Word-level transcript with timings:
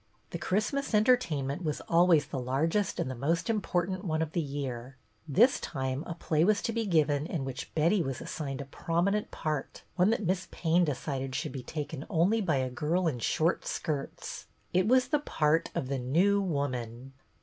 The 0.31 0.39
Christmas 0.39 0.95
entertainment 0.95 1.63
was 1.63 1.79
always 1.81 2.25
the 2.25 2.39
largest 2.39 2.99
and 2.99 3.07
the 3.07 3.13
most 3.13 3.51
important 3.51 4.03
one 4.03 4.23
of 4.23 4.31
the 4.31 4.41
year. 4.41 4.95
This 5.27 5.59
time 5.59 6.03
a 6.07 6.15
play 6.15 6.43
was 6.43 6.63
to 6.63 6.73
be 6.73 6.87
given 6.87 7.27
in 7.27 7.45
which 7.45 7.71
Betty 7.75 8.01
was 8.01 8.19
assigned 8.19 8.61
a 8.61 8.65
prominent 8.65 9.29
THE 9.29 9.37
PLAY 9.37 9.51
133 9.97 9.97
part, 9.97 9.97
one 9.97 10.09
that 10.09 10.25
Miss 10.25 10.47
Payne 10.49 10.85
decided 10.85 11.35
should 11.35 11.51
be 11.51 11.61
taken 11.61 12.07
only 12.09 12.41
by 12.41 12.55
a 12.57 12.71
girl 12.71 13.07
in 13.07 13.19
short 13.19 13.63
skirts; 13.67 14.47
it 14.73 14.87
was 14.87 15.09
the 15.09 15.19
part 15.19 15.69
of 15.75 15.87
The 15.87 15.99
New 15.99 16.41
Woman. 16.41 17.13